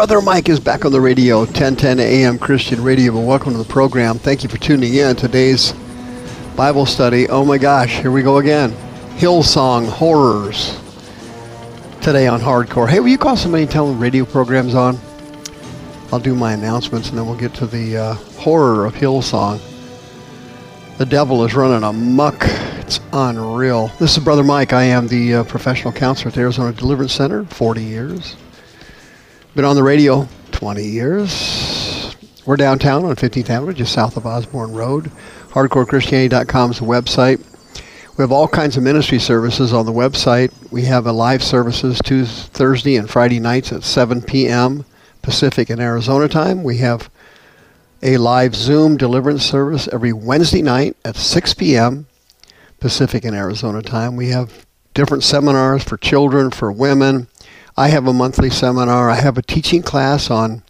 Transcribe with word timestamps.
Brother 0.00 0.22
Mike 0.22 0.48
is 0.48 0.58
back 0.58 0.86
on 0.86 0.92
the 0.92 1.00
radio, 1.00 1.40
1010 1.40 2.00
AM 2.00 2.38
Christian 2.38 2.82
Radio. 2.82 3.12
But 3.12 3.20
welcome 3.20 3.52
to 3.52 3.58
the 3.58 3.66
program. 3.66 4.16
Thank 4.16 4.42
you 4.42 4.48
for 4.48 4.56
tuning 4.56 4.94
in. 4.94 5.14
Today's 5.14 5.74
Bible 6.56 6.86
study. 6.86 7.28
Oh 7.28 7.44
my 7.44 7.58
gosh, 7.58 7.98
here 7.98 8.10
we 8.10 8.22
go 8.22 8.38
again. 8.38 8.70
Hillsong 9.18 9.86
Horrors. 9.86 10.80
Today 12.00 12.26
on 12.28 12.40
Hardcore. 12.40 12.88
Hey, 12.88 13.00
will 13.00 13.08
you 13.08 13.18
call 13.18 13.36
somebody 13.36 13.64
and 13.64 13.70
tell 13.70 13.88
them 13.88 14.00
radio 14.00 14.24
program's 14.24 14.74
on? 14.74 14.98
I'll 16.10 16.18
do 16.18 16.34
my 16.34 16.54
announcements 16.54 17.10
and 17.10 17.18
then 17.18 17.26
we'll 17.26 17.36
get 17.36 17.52
to 17.56 17.66
the 17.66 17.98
uh, 17.98 18.14
horror 18.14 18.86
of 18.86 18.94
Hillsong. 18.94 19.60
The 20.96 21.04
devil 21.04 21.44
is 21.44 21.54
running 21.54 21.86
amok. 21.86 22.38
It's 22.78 23.00
unreal. 23.12 23.88
This 23.98 24.16
is 24.16 24.24
Brother 24.24 24.44
Mike. 24.44 24.72
I 24.72 24.84
am 24.84 25.08
the 25.08 25.34
uh, 25.34 25.44
professional 25.44 25.92
counselor 25.92 26.28
at 26.28 26.34
the 26.36 26.40
Arizona 26.40 26.72
Deliverance 26.72 27.12
Center, 27.12 27.44
40 27.44 27.84
years. 27.84 28.36
Been 29.52 29.64
on 29.64 29.74
the 29.74 29.82
radio 29.82 30.28
20 30.52 30.84
years. 30.84 32.14
We're 32.46 32.54
downtown 32.54 33.04
on 33.04 33.16
15th 33.16 33.50
Avenue, 33.50 33.72
just 33.72 33.92
south 33.92 34.16
of 34.16 34.24
Osborn 34.24 34.72
Road. 34.72 35.10
HardcoreChristianity.com 35.48 36.70
is 36.70 36.78
the 36.78 36.84
website. 36.84 37.44
We 38.16 38.22
have 38.22 38.30
all 38.30 38.46
kinds 38.46 38.76
of 38.76 38.84
ministry 38.84 39.18
services 39.18 39.72
on 39.72 39.86
the 39.86 39.92
website. 39.92 40.52
We 40.70 40.82
have 40.82 41.04
a 41.08 41.12
live 41.12 41.42
services 41.42 42.00
Tuesday, 42.04 42.48
Thursday, 42.52 42.94
and 42.94 43.10
Friday 43.10 43.40
nights 43.40 43.72
at 43.72 43.82
7 43.82 44.22
p.m. 44.22 44.84
Pacific 45.20 45.68
and 45.68 45.80
Arizona 45.80 46.28
time. 46.28 46.62
We 46.62 46.76
have 46.78 47.10
a 48.04 48.18
live 48.18 48.54
Zoom 48.54 48.96
deliverance 48.96 49.44
service 49.44 49.88
every 49.92 50.12
Wednesday 50.12 50.62
night 50.62 50.96
at 51.04 51.16
6 51.16 51.54
p.m. 51.54 52.06
Pacific 52.78 53.24
and 53.24 53.34
Arizona 53.34 53.82
time. 53.82 54.14
We 54.14 54.28
have 54.28 54.64
different 54.94 55.24
seminars 55.24 55.82
for 55.82 55.96
children, 55.96 56.52
for 56.52 56.70
women, 56.70 57.26
I 57.80 57.88
have 57.88 58.06
a 58.06 58.12
monthly 58.12 58.50
seminar. 58.50 59.08
I 59.08 59.14
have 59.14 59.38
a 59.38 59.42
teaching 59.42 59.80
class 59.80 60.30
on 60.30 60.62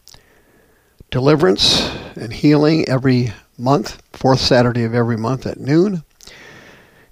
deliverance 1.10 1.90
and 2.14 2.32
healing 2.32 2.88
every 2.88 3.32
month, 3.58 4.00
fourth 4.12 4.38
Saturday 4.38 4.84
of 4.84 4.94
every 4.94 5.16
month 5.16 5.44
at 5.44 5.58
noon. 5.58 6.04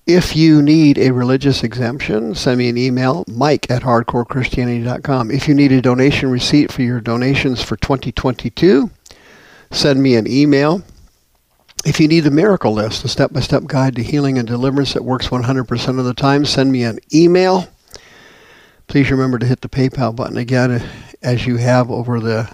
If 0.07 0.37
you 0.37 0.63
need 0.63 0.99
a 0.99 1.11
religious 1.11 1.65
exemption, 1.65 2.37
send 2.37 2.59
me 2.59 2.69
an 2.69 2.79
email, 2.79 3.25
mike 3.27 3.69
at 3.73 3.83
hardcorechristianity.com. 3.83 5.33
If 5.33 5.49
you 5.49 5.55
need 5.55 5.73
a 5.73 5.83
donation 5.83 6.31
receipt 6.31 6.71
for 6.71 6.83
your 6.83 7.01
donations 7.01 7.61
for 7.61 7.77
2022, 7.77 8.93
send 9.73 10.01
me 10.01 10.15
an 10.15 10.31
email. 10.31 10.85
If 11.85 11.99
you 11.99 12.07
need 12.07 12.21
the 12.21 12.31
miracle 12.31 12.73
list, 12.73 13.05
a 13.05 13.09
step 13.09 13.33
by 13.33 13.41
step 13.41 13.65
guide 13.65 13.97
to 13.97 14.05
healing 14.05 14.39
and 14.39 14.47
deliverance 14.47 14.93
that 14.93 15.03
works 15.03 15.27
100% 15.27 15.99
of 15.99 16.05
the 16.05 16.15
time, 16.15 16.45
send 16.45 16.71
me 16.71 16.85
an 16.85 17.01
email. 17.13 17.67
Please 18.89 19.11
remember 19.11 19.39
to 19.39 19.45
hit 19.45 19.61
the 19.61 19.69
PayPal 19.69 20.17
button 20.17 20.39
again 20.39 20.71
uh, 20.71 20.89
as 21.23 21.47
you 21.47 21.59
have 21.59 21.91
over 21.91 22.19
the 22.21 22.51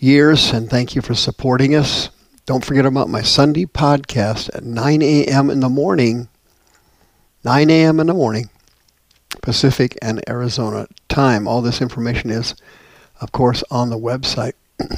years, 0.00 0.50
and 0.50 0.70
thank 0.70 0.94
you 0.94 1.02
for 1.02 1.14
supporting 1.14 1.74
us. 1.74 2.08
Don't 2.46 2.64
forget 2.64 2.86
about 2.86 3.10
my 3.10 3.20
Sunday 3.20 3.66
podcast 3.66 4.48
at 4.56 4.64
9 4.64 5.02
a.m. 5.02 5.50
in 5.50 5.60
the 5.60 5.68
morning, 5.68 6.30
9 7.44 7.68
a.m. 7.68 8.00
in 8.00 8.06
the 8.06 8.14
morning, 8.14 8.48
Pacific 9.42 9.98
and 10.00 10.26
Arizona 10.26 10.86
time. 11.10 11.46
All 11.46 11.60
this 11.60 11.82
information 11.82 12.30
is, 12.30 12.54
of 13.20 13.30
course, 13.30 13.62
on 13.70 13.90
the 13.90 13.98
website. 13.98 14.54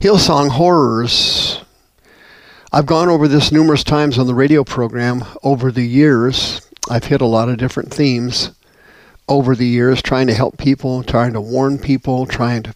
Hillsong 0.00 0.48
Horrors. 0.50 1.62
I've 2.72 2.86
gone 2.86 3.08
over 3.08 3.28
this 3.28 3.52
numerous 3.52 3.84
times 3.84 4.18
on 4.18 4.26
the 4.26 4.34
radio 4.34 4.64
program 4.64 5.24
over 5.44 5.70
the 5.70 5.86
years 5.86 6.60
I've 6.90 7.04
hit 7.04 7.20
a 7.20 7.26
lot 7.26 7.48
of 7.48 7.56
different 7.56 7.94
themes 7.94 8.50
over 9.28 9.54
the 9.54 9.66
years, 9.66 10.02
trying 10.02 10.26
to 10.26 10.34
help 10.34 10.58
people, 10.58 11.04
trying 11.04 11.34
to 11.34 11.40
warn 11.40 11.78
people, 11.78 12.26
trying 12.26 12.64
to 12.64 12.74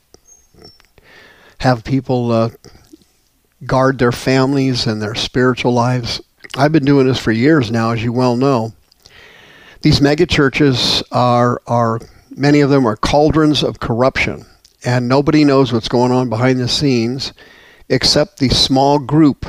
have 1.58 1.82
people 1.82 2.30
uh, 2.30 2.50
guard 3.66 3.98
their 3.98 4.12
families 4.12 4.86
and 4.86 5.02
their 5.02 5.16
spiritual 5.16 5.72
lives. 5.72 6.22
I've 6.56 6.70
been 6.70 6.84
doing 6.84 7.08
this 7.08 7.18
for 7.18 7.32
years 7.32 7.72
now, 7.72 7.90
as 7.90 8.04
you 8.04 8.12
well 8.12 8.36
know. 8.36 8.72
These 9.82 9.98
megachurches 9.98 11.02
are 11.10 11.60
are 11.66 11.98
many 12.30 12.60
of 12.60 12.70
them 12.70 12.86
are 12.86 12.96
cauldrons 12.96 13.64
of 13.64 13.80
corruption, 13.80 14.46
and 14.84 15.08
nobody 15.08 15.44
knows 15.44 15.72
what's 15.72 15.88
going 15.88 16.12
on 16.12 16.28
behind 16.28 16.60
the 16.60 16.68
scenes 16.68 17.32
except 17.88 18.38
the 18.38 18.48
small 18.48 19.00
group 19.00 19.44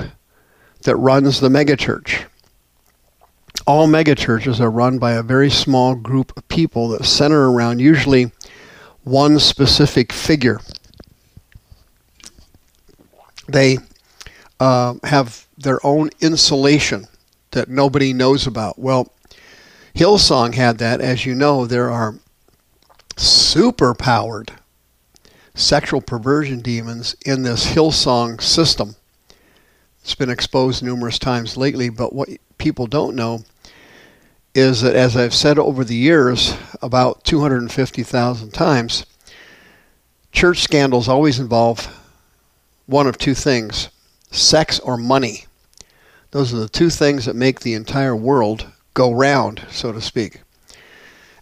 that 0.82 0.96
runs 0.96 1.40
the 1.40 1.50
megachurch 1.50 2.26
all 3.68 3.88
megachurches 3.88 4.60
are 4.60 4.70
run 4.70 5.00
by 5.00 5.14
a 5.14 5.24
very 5.24 5.50
small 5.50 5.96
group 5.96 6.36
of 6.38 6.48
people 6.48 6.90
that 6.90 7.06
center 7.06 7.50
around 7.50 7.80
usually 7.80 8.32
one 9.04 9.40
specific 9.40 10.14
figure. 10.14 10.60
They 13.48 13.78
uh, 14.60 14.96
have 15.04 15.48
their 15.58 15.84
own 15.86 16.10
insulation 16.22 17.08
that 17.52 17.70
nobody 17.70 18.14
knows 18.14 18.46
about. 18.46 18.78
Well, 18.78 19.12
Hillsong 19.96 20.54
had 20.54 20.78
that. 20.80 21.02
As 21.02 21.26
you 21.26 21.34
know, 21.34 21.66
there 21.66 21.90
are 21.90 22.16
super 23.18 23.94
powered 23.94 24.52
sexual 25.54 26.02
perversion 26.02 26.60
demons 26.60 27.16
in 27.26 27.44
this 27.44 27.74
Hillsong 27.74 28.42
system. 28.42 28.96
It's 30.02 30.16
been 30.16 30.30
exposed 30.30 30.84
numerous 30.84 31.18
times 31.18 31.58
lately, 31.58 31.90
but 31.90 32.14
what 32.14 32.30
people 32.58 32.88
don't 32.88 33.16
know 33.16 33.44
is 34.56 34.82
that, 34.82 34.96
as 34.96 35.18
I've 35.18 35.34
said 35.34 35.60
over 35.60 35.84
the 35.84 35.96
years, 35.96 36.58
about 36.82 37.26
250,000 37.26 38.52
times, 38.54 39.06
church 40.32 40.62
scandals 40.62 41.10
always 41.10 41.40
involve 41.40 41.86
one 42.86 43.06
of 43.06 43.18
two 43.18 43.36
things 43.36 43.90
sex 44.32 44.80
or 44.80 44.98
money. 44.98 45.46
Those 46.32 46.54
are 46.54 46.58
the 46.58 46.70
two 46.70 46.90
things 46.90 47.26
that 47.26 47.36
make 47.36 47.60
the 47.60 47.74
entire 47.74 48.16
world 48.16 48.66
go 48.94 49.12
round, 49.14 49.62
so 49.70 49.92
to 49.92 50.02
speak. 50.02 50.42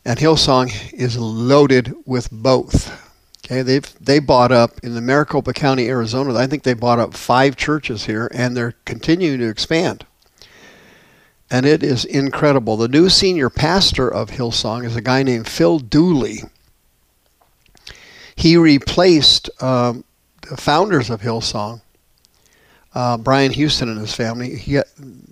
And 0.06 0.20
Hillsong 0.20 0.94
is 0.94 1.18
loaded 1.18 1.94
with 2.06 2.30
both. 2.32 3.00
Okay, 3.46 3.62
they've 3.62 3.94
they 4.00 4.20
bought 4.20 4.52
up 4.52 4.72
in 4.84 4.96
the 4.96 5.02
Maricopa 5.02 5.54
County, 5.54 5.88
Arizona. 5.88 6.36
I 6.36 6.48
think 6.48 6.64
they 6.64 6.74
bought 6.74 7.00
up 7.00 7.14
five 7.14 7.56
churches 7.56 8.06
here, 8.06 8.30
and 8.34 8.56
they're 8.56 8.76
continuing 8.86 9.40
to 9.40 9.50
expand 9.50 10.06
and 11.54 11.68
it 11.68 11.84
is 11.84 12.04
incredible. 12.04 12.78
The 12.78 12.88
new 12.88 13.10
senior 13.10 13.48
pastor 13.48 14.12
of 14.12 14.32
Hillsong 14.32 14.86
is 14.86 14.96
a 14.96 15.02
guy 15.02 15.22
named 15.22 15.48
Phil 15.48 15.78
Dooley. 15.78 16.42
He 18.36 18.58
replaced 18.58 19.52
um, 19.62 20.04
the 20.50 20.58
founders 20.58 21.12
of 21.12 21.22
Hillsong, 21.22 21.82
uh, 22.96 23.18
Brian 23.18 23.52
Houston 23.52 23.88
and 23.88 24.00
his 24.00 24.16
family. 24.16 24.56
He 24.56 24.80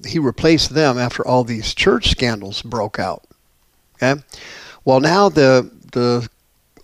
he 0.07 0.19
replaced 0.19 0.75
them 0.75 0.99
after 0.99 1.25
all 1.25 1.43
these 1.43 1.73
church 1.73 2.11
scandals 2.11 2.61
broke 2.61 2.99
out. 2.99 3.23
Okay, 3.95 4.21
well 4.85 4.99
now 4.99 5.27
the 5.27 5.71
the 5.91 6.29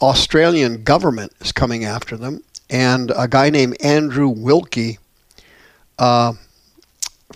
Australian 0.01 0.83
government 0.83 1.31
is 1.41 1.51
coming 1.51 1.85
after 1.85 2.17
them, 2.17 2.41
and 2.71 3.11
a 3.15 3.27
guy 3.27 3.51
named 3.51 3.77
Andrew 3.83 4.29
Wilkie. 4.29 4.97
Uh, 5.99 6.33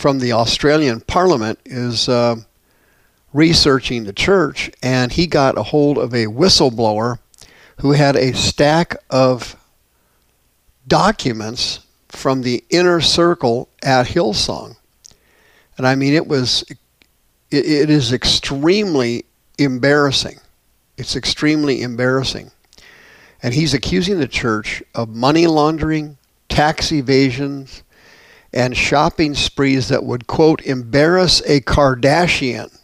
from 0.02 0.18
the 0.18 0.32
Australian 0.32 1.00
Parliament 1.00 1.60
is 1.64 2.10
uh, 2.10 2.36
researching 3.34 4.04
the 4.04 4.12
church, 4.12 4.72
and 4.82 5.12
he 5.12 5.28
got 5.28 5.60
a 5.60 5.62
hold 5.62 6.00
of 6.00 6.12
a 6.16 6.26
whistleblower 6.26 7.20
who 7.78 7.92
had 7.92 8.16
a 8.16 8.34
stack 8.34 8.96
of 9.12 9.56
documents 10.88 11.82
from 12.10 12.42
the 12.42 12.64
inner 12.72 13.00
circle 13.00 13.70
at 13.84 14.08
Hillsong. 14.08 14.76
And 15.78 15.86
I 15.86 15.94
mean, 15.94 16.16
it 16.16 16.26
was, 16.26 16.64
it, 17.52 17.66
it 17.66 17.90
is 17.92 18.12
extremely 18.12 19.26
embarrassing. 19.60 20.40
It's 20.98 21.16
extremely 21.16 21.84
embarrassing. 21.84 22.50
And 23.44 23.54
he's 23.54 23.76
accusing 23.76 24.18
the 24.18 24.28
church 24.28 24.82
of 24.96 25.10
money 25.10 25.46
laundering, 25.46 26.18
tax 26.50 26.92
evasions, 26.92 27.84
and 28.54 28.76
shopping 28.76 29.34
sprees 29.34 29.88
that 29.88 30.04
would, 30.04 30.28
quote, 30.28 30.62
embarrass 30.66 31.42
a 31.42 31.62
Kardashian. 31.62 32.78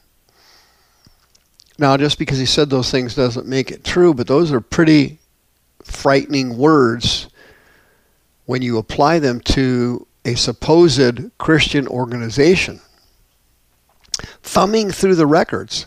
Now, 1.77 1.97
just 1.97 2.17
because 2.17 2.39
he 2.39 2.45
said 2.45 2.69
those 2.69 2.89
things 2.89 3.15
doesn't 3.15 3.47
make 3.47 3.71
it 3.71 3.83
true, 3.83 4.13
but 4.13 4.27
those 4.27 4.51
are 4.51 4.61
pretty 4.61 5.19
frightening 5.83 6.57
words 6.57 7.27
when 8.45 8.61
you 8.61 8.77
apply 8.77 9.19
them 9.19 9.41
to 9.41 10.07
a 10.25 10.35
supposed 10.35 11.37
Christian 11.37 11.87
organization, 11.87 12.81
thumbing 14.41 14.89
through 14.89 15.15
the 15.15 15.27
records, 15.27 15.85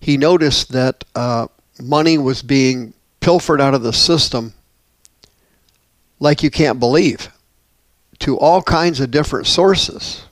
he 0.00 0.16
noticed 0.16 0.72
that 0.72 1.04
uh, 1.14 1.48
money 1.80 2.16
was 2.16 2.42
being 2.42 2.94
pilfered 3.20 3.60
out 3.60 3.74
of 3.74 3.82
the 3.82 3.92
system 3.92 4.54
like 6.20 6.42
you 6.42 6.50
can't 6.50 6.80
believe 6.80 7.30
to 8.20 8.38
all 8.38 8.62
kinds 8.62 9.00
of 9.00 9.10
different 9.10 9.46
sources. 9.46 10.24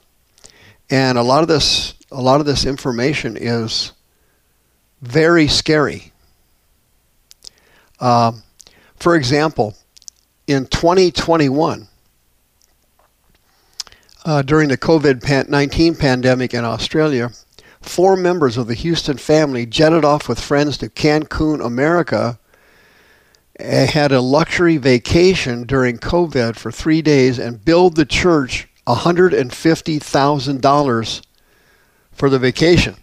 And 0.90 1.18
a 1.18 1.22
lot 1.22 1.42
of 1.42 1.48
this 1.48 1.94
a 2.10 2.22
lot 2.22 2.40
of 2.40 2.46
this 2.46 2.64
information 2.64 3.36
is 3.36 3.92
very 5.02 5.48
scary. 5.48 6.12
Um, 7.98 8.42
for 8.96 9.16
example, 9.16 9.74
in 10.46 10.66
2021, 10.66 11.88
uh, 14.24 14.42
during 14.42 14.68
the 14.68 14.78
COVID 14.78 15.48
19 15.48 15.94
pandemic 15.96 16.54
in 16.54 16.64
Australia, 16.64 17.30
four 17.80 18.16
members 18.16 18.56
of 18.56 18.66
the 18.66 18.74
Houston 18.74 19.16
family 19.16 19.66
jetted 19.66 20.04
off 20.04 20.28
with 20.28 20.40
friends 20.40 20.78
to 20.78 20.88
Cancun, 20.88 21.64
America, 21.64 22.38
had 23.58 24.12
a 24.12 24.20
luxury 24.20 24.76
vacation 24.76 25.64
during 25.64 25.98
COVID 25.98 26.54
for 26.56 26.70
three 26.70 27.02
days, 27.02 27.38
and 27.38 27.64
billed 27.64 27.96
the 27.96 28.04
church 28.04 28.68
$150,000 28.86 31.22
for 32.12 32.30
the 32.30 32.38
vacation. 32.38 32.96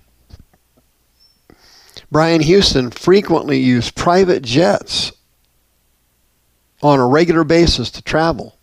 Brian 2.11 2.41
Houston 2.41 2.91
frequently 2.91 3.59
used 3.59 3.95
private 3.95 4.43
jets 4.43 5.11
on 6.81 6.99
a 6.99 7.07
regular 7.07 7.43
basis 7.43 7.89
to 7.91 8.01
travel. 8.03 8.57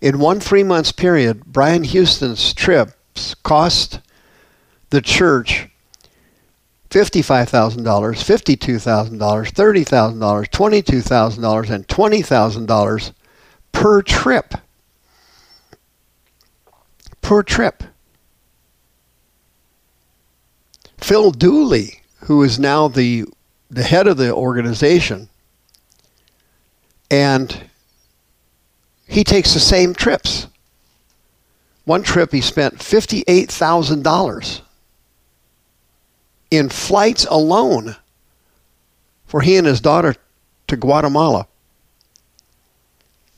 In 0.00 0.18
one 0.18 0.40
three 0.40 0.64
months 0.64 0.92
period, 0.92 1.44
Brian 1.44 1.84
Houston's 1.84 2.54
trips 2.54 3.34
cost 3.36 4.00
the 4.88 5.00
church 5.00 5.68
$55,000, 6.90 7.84
$52,000, 7.84 9.18
$30,000, 9.18 10.48
$22,000, 10.48 11.70
and 11.70 11.86
$20,000 11.86 13.12
per 13.70 14.02
trip. 14.02 14.54
Per 17.20 17.42
trip. 17.44 17.84
Phil 20.98 21.30
Dooley, 21.30 22.02
who 22.22 22.42
is 22.42 22.58
now 22.58 22.88
the, 22.88 23.24
the 23.70 23.84
head 23.84 24.08
of 24.08 24.16
the 24.16 24.34
organization, 24.34 25.28
and 27.08 27.70
he 29.06 29.22
takes 29.22 29.54
the 29.54 29.60
same 29.60 29.94
trips. 29.94 30.48
One 31.84 32.02
trip 32.02 32.32
he 32.32 32.40
spent 32.40 32.78
$58,000 32.78 34.60
in 36.50 36.68
flights 36.68 37.24
alone 37.26 37.96
for 39.26 39.40
he 39.40 39.56
and 39.56 39.66
his 39.66 39.80
daughter 39.80 40.14
to 40.66 40.76
Guatemala. 40.76 41.46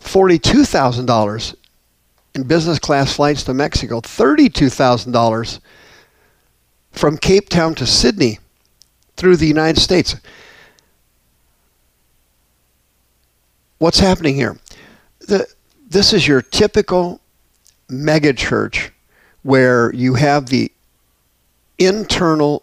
$42,000 0.01 1.55
in 2.35 2.43
business 2.45 2.79
class 2.79 3.15
flights 3.15 3.45
to 3.45 3.55
Mexico, 3.55 4.01
$32,000 4.01 5.61
from 6.91 7.17
Cape 7.19 7.49
Town 7.49 7.75
to 7.75 7.87
Sydney 7.87 8.39
through 9.17 9.37
the 9.37 9.47
United 9.47 9.81
States. 9.81 10.17
What's 13.79 13.99
happening 13.99 14.35
here? 14.35 14.59
The, 15.21 15.47
this 15.89 16.13
is 16.13 16.27
your 16.27 16.41
typical 16.41 17.21
megachurch 17.89 18.91
where 19.43 19.93
you 19.95 20.15
have 20.15 20.47
the 20.47 20.71
internal 21.79 22.63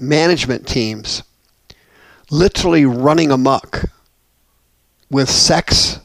management 0.00 0.66
teams 0.66 1.22
literally 2.30 2.84
running 2.84 3.30
amok 3.30 3.84
with 5.10 5.28
sex 5.28 5.98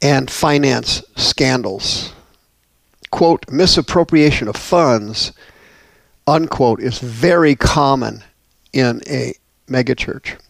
and 0.00 0.30
finance 0.30 1.02
scandals. 1.16 2.12
Quote, 3.10 3.50
misappropriation 3.50 4.48
of 4.48 4.56
funds, 4.56 5.32
unquote, 6.26 6.80
is 6.80 6.98
very 6.98 7.54
common 7.54 8.22
in 8.72 9.00
a 9.06 9.34
megachurch. 9.68 10.40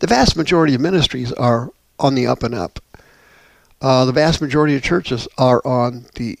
The 0.00 0.06
vast 0.06 0.36
majority 0.36 0.74
of 0.74 0.80
ministries 0.80 1.32
are 1.32 1.70
on 1.98 2.14
the 2.14 2.26
up 2.26 2.42
and 2.42 2.54
up. 2.54 2.80
Uh, 3.80 4.04
the 4.04 4.12
vast 4.12 4.40
majority 4.40 4.74
of 4.74 4.82
churches 4.82 5.28
are 5.38 5.64
on 5.66 6.06
the 6.16 6.38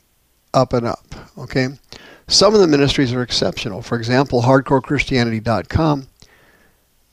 up 0.52 0.72
and 0.72 0.86
up. 0.86 1.14
Okay, 1.38 1.68
some 2.30 2.54
of 2.54 2.60
the 2.60 2.66
ministries 2.66 3.12
are 3.12 3.22
exceptional. 3.22 3.82
For 3.82 3.98
example, 3.98 4.42
HardcoreChristianity.com 4.42 6.08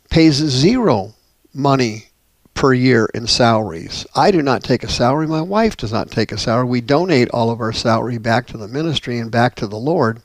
pays 0.10 0.36
zero 0.36 1.14
money 1.54 2.06
per 2.54 2.74
year 2.74 3.10
in 3.14 3.28
salaries. 3.28 4.06
I 4.16 4.32
do 4.32 4.42
not 4.42 4.64
take 4.64 4.84
a 4.84 4.90
salary. 4.90 5.28
My 5.28 5.42
wife 5.42 5.76
does 5.76 5.92
not 5.92 6.12
take 6.12 6.32
a 6.32 6.38
salary. 6.38 6.66
We 6.66 6.82
donate 6.82 7.30
all 7.30 7.50
of 7.50 7.60
our 7.60 7.74
salary 7.74 8.18
back 8.18 8.48
to 8.48 8.58
the 8.58 8.68
ministry 8.68 9.20
and 9.20 9.30
back 9.30 9.56
to 9.56 9.68
the 9.68 9.78
Lord. 9.78 10.22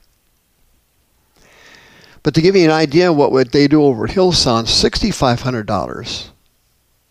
But 2.23 2.35
to 2.35 2.41
give 2.41 2.55
you 2.55 2.65
an 2.65 2.71
idea 2.71 3.11
of 3.11 3.17
what 3.17 3.53
they 3.53 3.67
do 3.67 3.83
over 3.83 4.05
at 4.05 4.13
Hillsong, 4.13 4.65
$6,500 4.65 6.29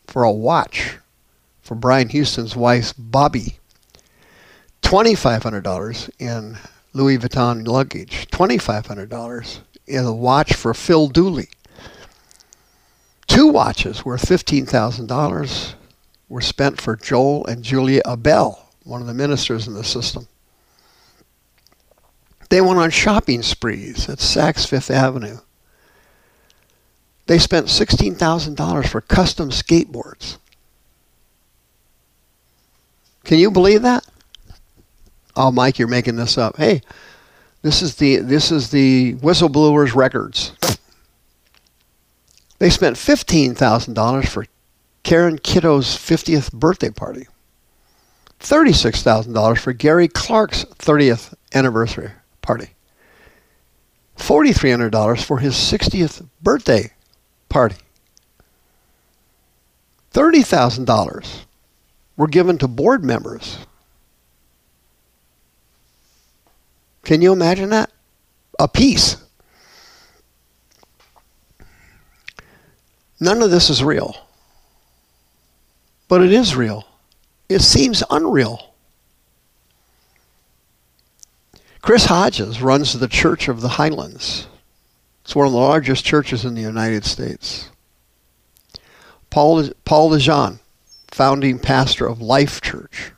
for 0.07 0.24
a 0.24 0.31
watch 0.31 0.98
for 1.62 1.75
Brian 1.75 2.10
Houston's 2.10 2.56
wife, 2.56 2.94
Bobbie. 2.98 3.57
$2,500 4.81 6.10
in 6.19 6.57
Louis 6.93 7.17
Vuitton 7.17 7.67
luggage, 7.67 8.27
$2,500 8.31 9.59
in 9.88 10.05
a 10.05 10.13
watch 10.13 10.53
for 10.53 10.73
Phil 10.73 11.07
Dooley. 11.07 11.49
Two 13.27 13.47
watches 13.47 14.03
worth 14.03 14.27
$15,000 14.27 15.73
were 16.27 16.41
spent 16.41 16.81
for 16.81 16.95
Joel 16.95 17.45
and 17.45 17.63
Julia 17.63 18.01
A'Bell, 18.05 18.59
one 18.83 19.01
of 19.01 19.07
the 19.07 19.13
ministers 19.13 19.67
in 19.67 19.73
the 19.73 19.83
system. 19.83 20.27
They 22.49 22.59
went 22.59 22.79
on 22.79 22.89
shopping 22.89 23.41
sprees 23.41 24.09
at 24.09 24.17
Saks 24.17 24.67
Fifth 24.67 24.91
Avenue. 24.91 25.37
They 27.27 27.39
spent 27.39 27.67
$16,000 27.67 28.87
for 28.89 28.99
custom 28.99 29.51
skateboards. 29.51 30.37
Can 33.23 33.39
you 33.39 33.49
believe 33.49 33.83
that? 33.83 34.06
Oh 35.35 35.52
Mike, 35.52 35.80
you're 35.80 35.88
making 35.88 36.18
this 36.18 36.38
up. 36.38 36.57
Hey, 36.57 36.81
this 37.61 37.81
is 37.81 37.95
the 37.95 38.18
this 38.18 38.52
is 38.52 38.71
the 38.71 39.16
whistleblowers 39.16 39.95
records. 39.95 40.54
They 42.59 42.69
spent 42.69 42.97
fifteen 42.97 43.56
thousand 43.56 43.94
dollars 43.94 44.30
for 44.30 44.45
Karen 45.04 45.38
Kiddo's 45.38 45.95
fiftieth 45.95 46.52
birthday 46.52 46.90
party. 46.90 47.28
Thirty-six 48.40 49.04
thousand 49.04 49.33
dollars 49.33 49.61
for 49.61 49.73
Gary 49.73 50.07
Clarke's 50.07 50.64
thirtieth 50.76 51.33
anniversary 51.54 52.11
party. 52.42 52.71
Forty-three 54.16 54.71
hundred 54.71 54.92
dollars 54.92 55.23
for 55.23 55.40
his 55.40 55.56
sixtieth 55.56 56.21
birthday 56.42 56.92
party. 57.50 57.78
Thirty 60.11 60.42
thousand 60.42 60.85
dollars 60.85 61.45
were 62.18 62.28
given 62.28 62.57
to 62.57 62.68
board 62.68 63.04
members 63.04 63.57
Can 67.03 67.21
you 67.21 67.31
imagine 67.31 67.69
that? 67.69 67.91
A 68.59 68.67
piece. 68.67 69.17
None 73.19 73.41
of 73.41 73.51
this 73.51 73.69
is 73.69 73.83
real. 73.83 74.15
But 76.07 76.21
it 76.21 76.33
is 76.33 76.55
real. 76.55 76.87
It 77.49 77.61
seems 77.61 78.03
unreal. 78.09 78.73
Chris 81.81 82.05
Hodges 82.05 82.61
runs 82.61 82.93
the 82.93 83.07
Church 83.07 83.47
of 83.47 83.61
the 83.61 83.69
Highlands. 83.69 84.47
It's 85.23 85.35
one 85.35 85.47
of 85.47 85.53
the 85.53 85.59
largest 85.59 86.05
churches 86.05 86.45
in 86.45 86.55
the 86.55 86.61
United 86.61 87.05
States. 87.05 87.69
Paul, 89.29 89.69
Paul 89.85 90.09
de 90.09 90.19
Jong, 90.19 90.59
founding 91.07 91.57
pastor 91.57 92.05
of 92.07 92.21
Life 92.21 92.61
Church 92.61 93.13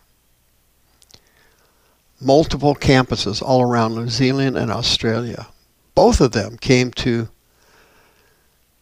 multiple 2.24 2.76
campuses 2.76 3.42
all 3.42 3.62
around 3.62 3.96
New 3.96 4.10
Zealand 4.10 4.58
and 4.58 4.72
Australia. 4.72 5.48
Both 5.96 6.22
of 6.22 6.32
them 6.32 6.58
came 6.58 6.92
to 6.92 7.30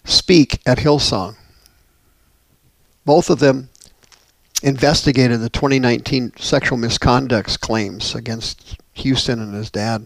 speak 0.05 0.59
at 0.65 0.79
Hillsong. 0.79 1.35
Both 3.05 3.29
of 3.29 3.39
them 3.39 3.69
investigated 4.63 5.41
the 5.41 5.49
2019 5.49 6.33
sexual 6.37 6.77
misconduct 6.77 7.59
claims 7.61 8.13
against 8.15 8.77
Houston 8.93 9.39
and 9.39 9.53
his 9.53 9.71
dad. 9.71 10.05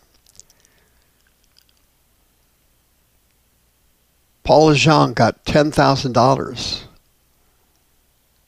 Paul 4.43 4.73
Jean 4.75 5.13
got 5.13 5.43
$10,000 5.45 6.83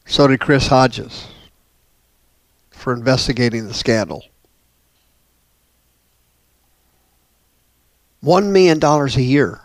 So 0.05 0.27
did 0.27 0.39
Chris 0.39 0.67
Hodges 0.67 1.27
for 2.69 2.93
investigating 2.93 3.67
the 3.67 3.73
scandal. 3.73 4.23
$1 8.27 8.51
million 8.51 8.83
a 8.83 9.21
year 9.21 9.61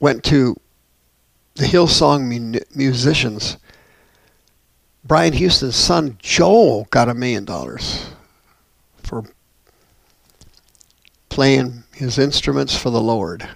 went 0.00 0.24
to 0.24 0.56
the 1.56 1.66
Hillsong 1.66 2.22
mu- 2.26 2.60
musicians. 2.74 3.58
Brian 5.04 5.34
Houston's 5.34 5.76
son, 5.76 6.16
Joel, 6.18 6.86
got 6.90 7.10
a 7.10 7.14
million 7.14 7.44
dollars 7.44 8.06
for 9.02 9.24
playing 11.28 11.84
his 11.92 12.18
instruments 12.18 12.74
for 12.74 12.88
the 12.88 13.00
Lord. 13.00 13.46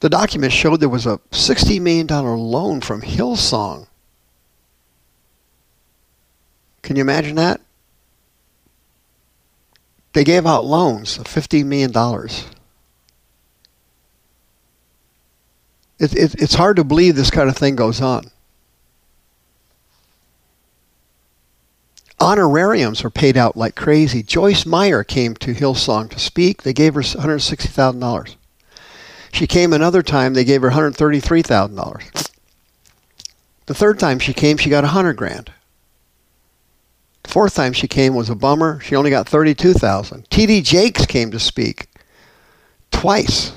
The 0.00 0.10
document 0.10 0.52
showed 0.52 0.80
there 0.80 0.88
was 0.88 1.06
a 1.06 1.18
$60 1.30 1.80
million 1.80 2.08
loan 2.08 2.80
from 2.80 3.02
Hillsong. 3.02 3.86
Can 6.82 6.96
you 6.96 7.02
imagine 7.02 7.36
that? 7.36 7.60
They 10.14 10.24
gave 10.24 10.46
out 10.46 10.64
loans 10.64 11.18
of 11.18 11.26
$50 11.26 11.64
million. 11.66 11.90
It, 15.98 16.14
it, 16.14 16.40
it's 16.40 16.54
hard 16.54 16.76
to 16.76 16.84
believe 16.84 17.16
this 17.16 17.32
kind 17.32 17.48
of 17.48 17.56
thing 17.56 17.74
goes 17.74 18.00
on. 18.00 18.30
Honorariums 22.20 23.04
are 23.04 23.10
paid 23.10 23.36
out 23.36 23.56
like 23.56 23.74
crazy. 23.74 24.22
Joyce 24.22 24.64
Meyer 24.64 25.02
came 25.02 25.34
to 25.34 25.52
Hillsong 25.52 26.10
to 26.10 26.20
speak. 26.20 26.62
They 26.62 26.72
gave 26.72 26.94
her 26.94 27.02
$160,000. 27.02 28.36
She 29.32 29.48
came 29.48 29.72
another 29.72 30.02
time, 30.02 30.34
they 30.34 30.44
gave 30.44 30.62
her 30.62 30.70
$133,000. 30.70 32.30
The 33.66 33.74
third 33.74 33.98
time 33.98 34.20
she 34.20 34.32
came, 34.32 34.58
she 34.58 34.70
got 34.70 34.84
100 34.84 35.16
grand. 35.16 35.50
Fourth 37.24 37.54
time 37.54 37.72
she 37.72 37.88
came 37.88 38.14
was 38.14 38.30
a 38.30 38.34
bummer. 38.34 38.80
She 38.80 38.94
only 38.94 39.10
got 39.10 39.28
32,000. 39.28 40.28
TD 40.28 40.62
Jakes 40.62 41.06
came 41.06 41.30
to 41.30 41.40
speak 41.40 41.88
twice. 42.90 43.52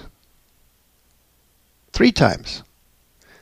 Three 1.91 2.12
times. 2.12 2.63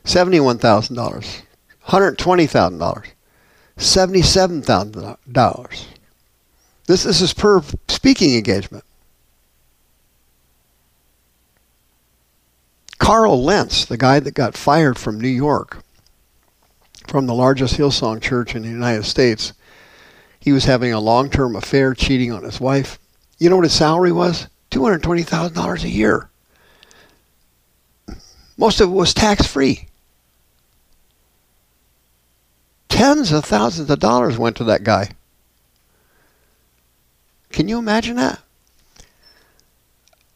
$71,000. 0.03 1.43
$120,000. 1.87 3.05
$77,000. 3.77 5.85
This, 6.87 7.03
this 7.03 7.21
is 7.21 7.33
per 7.33 7.61
speaking 7.87 8.35
engagement. 8.35 8.83
Carl 12.97 13.43
Lentz, 13.43 13.85
the 13.85 13.97
guy 13.97 14.19
that 14.19 14.33
got 14.33 14.55
fired 14.55 14.97
from 14.97 15.19
New 15.19 15.27
York, 15.27 15.83
from 17.07 17.27
the 17.27 17.33
largest 17.33 17.77
Hillsong 17.77 18.21
church 18.21 18.55
in 18.55 18.63
the 18.63 18.69
United 18.69 19.03
States, 19.03 19.53
he 20.45 20.51
was 20.51 20.65
having 20.65 20.93
a 20.93 20.99
long 20.99 21.31
term 21.31 21.55
affair, 21.55 21.95
cheating 21.95 22.31
on 22.31 22.43
his 22.43 22.61
wife. 22.61 22.99
You 23.39 23.49
know 23.49 23.55
what 23.55 23.65
his 23.65 23.73
salary 23.73 24.11
was? 24.11 24.47
$220,000 24.69 25.83
a 25.83 25.89
year. 25.89 26.29
Most 28.55 28.79
of 28.79 28.89
it 28.89 28.93
was 28.93 29.13
tax 29.13 29.47
free. 29.47 29.87
Tens 32.89 33.31
of 33.31 33.43
thousands 33.43 33.89
of 33.89 33.99
dollars 33.99 34.37
went 34.37 34.55
to 34.57 34.63
that 34.65 34.83
guy. 34.83 35.09
Can 37.49 37.67
you 37.67 37.79
imagine 37.79 38.15
that? 38.17 38.39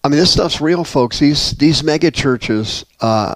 I 0.04 0.08
mean, 0.08 0.20
this 0.20 0.34
stuff's 0.34 0.60
real, 0.60 0.84
folks. 0.84 1.20
These 1.20 1.52
these 1.52 1.84
mega 1.84 2.10
churches 2.10 2.84
uh, 3.00 3.36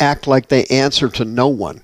act 0.00 0.26
like 0.26 0.48
they 0.48 0.64
answer 0.64 1.08
to 1.10 1.24
no 1.24 1.48
one. 1.48 1.80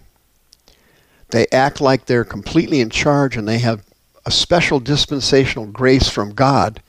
They 1.30 1.46
act 1.52 1.80
like 1.80 2.06
they're 2.06 2.24
completely 2.24 2.80
in 2.80 2.90
charge, 2.90 3.36
and 3.36 3.46
they 3.46 3.58
have 3.58 3.82
a 4.26 4.30
special 4.30 4.80
dispensational 4.80 5.66
grace 5.66 6.08
from 6.08 6.34
God 6.34 6.82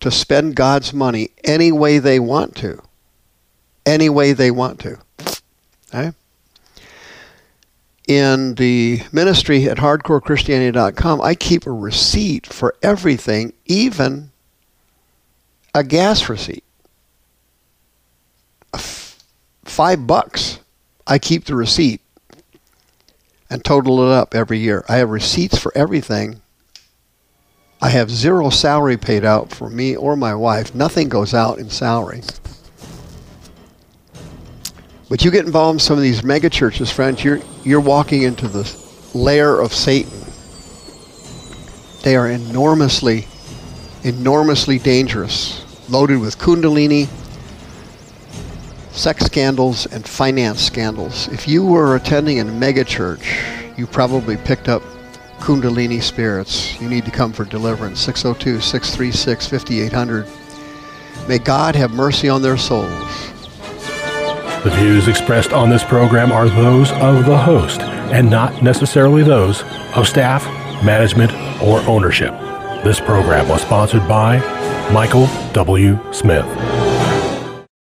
to 0.00 0.10
spend 0.10 0.56
God's 0.56 0.92
money 0.92 1.30
any 1.44 1.70
way 1.72 1.98
they 1.98 2.18
want 2.18 2.56
to, 2.56 2.82
any 3.84 4.08
way 4.08 4.32
they 4.32 4.50
want 4.50 4.80
to. 4.80 4.98
Okay? 5.88 6.12
In 8.08 8.54
the 8.56 9.02
ministry 9.12 9.68
at 9.68 9.78
hardcorechristianity.com, 9.78 11.20
I 11.20 11.34
keep 11.34 11.66
a 11.66 11.70
receipt 11.70 12.46
for 12.46 12.74
everything, 12.82 13.52
even 13.66 14.32
a 15.74 15.84
gas 15.84 16.28
receipt. 16.28 16.64
Five 18.72 20.06
bucks. 20.06 20.58
I 21.06 21.18
keep 21.18 21.44
the 21.44 21.54
receipt 21.54 22.00
and 23.48 23.64
total 23.64 24.02
it 24.04 24.12
up 24.12 24.34
every 24.34 24.58
year. 24.58 24.84
I 24.88 24.96
have 24.96 25.10
receipts 25.10 25.58
for 25.58 25.72
everything. 25.76 26.40
I 27.82 27.88
have 27.88 28.10
zero 28.10 28.50
salary 28.50 28.98
paid 28.98 29.24
out 29.24 29.50
for 29.50 29.70
me 29.70 29.96
or 29.96 30.14
my 30.14 30.34
wife. 30.34 30.74
Nothing 30.74 31.08
goes 31.08 31.32
out 31.32 31.58
in 31.58 31.70
salary. 31.70 32.22
But 35.08 35.24
you 35.24 35.30
get 35.30 35.46
involved 35.46 35.76
in 35.76 35.80
some 35.80 35.96
of 35.96 36.02
these 36.02 36.22
mega 36.22 36.50
churches, 36.50 36.90
friends, 36.92 37.24
you're 37.24 37.40
you're 37.64 37.80
walking 37.80 38.22
into 38.22 38.48
the 38.48 38.70
lair 39.14 39.60
of 39.60 39.72
Satan. 39.72 40.12
They 42.02 42.16
are 42.16 42.28
enormously 42.28 43.26
enormously 44.04 44.78
dangerous, 44.78 45.64
loaded 45.90 46.20
with 46.20 46.38
kundalini, 46.38 47.08
sex 48.92 49.24
scandals, 49.24 49.86
and 49.86 50.06
finance 50.06 50.62
scandals. 50.62 51.28
If 51.28 51.48
you 51.48 51.64
were 51.64 51.96
attending 51.96 52.40
a 52.40 52.44
mega 52.44 52.84
church, 52.84 53.38
you 53.76 53.86
probably 53.86 54.36
picked 54.36 54.68
up 54.68 54.82
kundalini 55.40 56.02
spirits. 56.02 56.80
You 56.80 56.88
need 56.88 57.04
to 57.04 57.10
come 57.10 57.32
for 57.32 57.44
deliverance. 57.44 58.00
602 58.00 58.60
636 58.60 59.46
5800. 59.46 60.26
May 61.28 61.38
God 61.38 61.74
have 61.74 61.92
mercy 61.92 62.28
on 62.28 62.42
their 62.42 62.56
souls. 62.56 63.30
The 64.62 64.70
views 64.76 65.08
expressed 65.08 65.52
on 65.52 65.70
this 65.70 65.82
program 65.82 66.32
are 66.32 66.48
those 66.48 66.92
of 66.92 67.24
the 67.24 67.38
host 67.38 67.80
and 67.80 68.28
not 68.28 68.62
necessarily 68.62 69.22
those 69.22 69.62
of 69.96 70.06
staff, 70.06 70.44
management, 70.84 71.32
or 71.62 71.80
ownership. 71.88 72.32
This 72.84 73.00
program 73.00 73.48
was 73.48 73.62
sponsored 73.62 74.06
by 74.06 74.38
Michael 74.92 75.28
W. 75.52 75.98
Smith. 76.12 76.46